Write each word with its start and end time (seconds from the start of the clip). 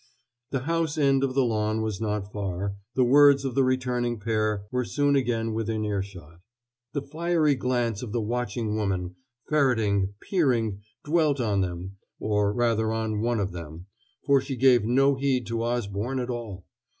The 0.49 0.61
house 0.61 0.97
end 0.97 1.23
of 1.23 1.35
the 1.35 1.45
lawn 1.45 1.83
was 1.83 2.01
not 2.01 2.31
far, 2.33 2.75
the 2.95 3.03
words 3.03 3.45
of 3.45 3.53
the 3.53 3.63
returning 3.63 4.19
pair 4.19 4.65
were 4.71 4.83
soon 4.83 5.15
again 5.15 5.53
within 5.53 5.85
earshot. 5.85 6.39
The 6.93 7.03
fiery 7.03 7.53
glance 7.53 8.01
of 8.01 8.11
the 8.11 8.19
watching 8.19 8.73
woman, 8.73 9.15
ferreting, 9.47 10.15
peering, 10.19 10.81
dwelt 11.05 11.39
on 11.39 11.61
them 11.61 11.97
or 12.19 12.51
rather 12.51 12.91
on 12.91 13.21
one 13.21 13.39
of 13.39 13.51
them, 13.51 13.85
for 14.25 14.41
she 14.41 14.55
gave 14.55 14.83
no 14.85 15.13
heed 15.13 15.45
to 15.45 15.61
Osborne 15.61 16.17
at 16.19 16.31
all. 16.31 16.65